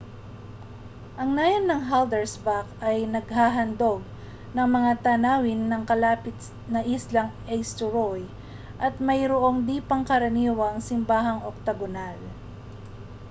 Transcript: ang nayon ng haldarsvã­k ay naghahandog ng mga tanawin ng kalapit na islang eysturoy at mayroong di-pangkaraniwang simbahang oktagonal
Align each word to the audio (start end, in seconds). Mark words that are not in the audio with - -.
ang 1.21 1.31
nayon 1.37 1.65
ng 1.69 1.85
haldarsvã­k 1.89 2.65
ay 2.89 2.97
naghahandog 3.13 3.99
ng 4.55 4.65
mga 4.75 4.91
tanawin 5.05 5.61
ng 5.69 5.83
kalapit 5.91 6.33
na 6.73 6.81
islang 6.95 7.29
eysturoy 7.53 8.21
at 8.85 8.93
mayroong 9.07 9.57
di-pangkaraniwang 9.69 10.77
simbahang 10.89 11.39
oktagonal 11.51 12.17